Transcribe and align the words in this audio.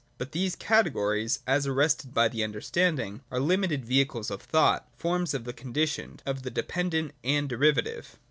But, 0.17 0.31
these 0.31 0.55
Categories, 0.55 1.41
as 1.45 1.67
arrested 1.67 2.11
by 2.11 2.27
the 2.27 2.43
understanding, 2.43 3.21
are 3.29 3.39
limited 3.39 3.85
vehicles 3.85 4.31
of 4.31 4.41
thought, 4.41 4.89
forms 4.97 5.35
of 5.35 5.43
the 5.43 5.53
conditioned, 5.53 6.23
of 6.25 6.41
the 6.41 6.49
dependent 6.49 7.11
and 7.23 7.47
derivative. 7.47 8.17